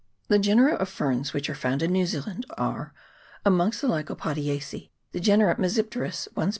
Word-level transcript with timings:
The 0.29 0.39
genera 0.39 0.73
of 0.77 0.89
ferns 0.89 1.31
which 1.31 1.47
are 1.47 1.53
found 1.53 1.83
in 1.83 1.91
New 1.91 2.07
Zealand 2.07 2.47
are 2.57 2.91
Amongst 3.45 3.81
the 3.81 3.87
Lycopodiacece, 3.87 4.89
the 5.11 5.19
genera 5.19 5.53
T'mesipteris 5.55 6.27
(1 6.33 6.49
sp.) 6.49 6.49